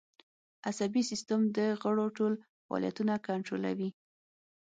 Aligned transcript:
عصبي 0.69 1.01
سیستم 1.11 1.39
د 1.57 1.59
غړو 1.81 2.05
ټول 2.17 2.33
فعالیتونه 2.65 3.13
کنترولوي 3.27 3.89